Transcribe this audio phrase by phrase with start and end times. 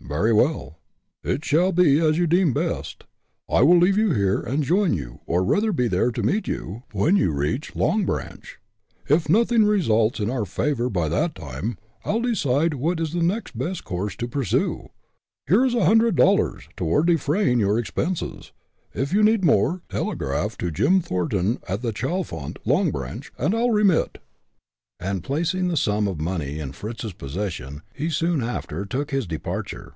[0.00, 0.78] "Very well.
[1.22, 3.04] It shall be as you deem best.
[3.46, 6.84] I will leave you here and join you, or rather be there to meet you,
[6.92, 8.58] when you reach Long Branch.
[9.06, 13.58] If nothing results in our favor by that time I'll decide what is the next
[13.58, 14.88] best course to pursue.
[15.46, 18.52] Here is a hundred dollars, toward defraying your expenses.
[18.94, 23.72] If you need more, telegraph to Jim Thornton at the Chalfonte, Long Branch, and I'll
[23.72, 24.16] remit."
[25.00, 29.94] And placing the sum of money in Fritz's possession, he soon after took his departure.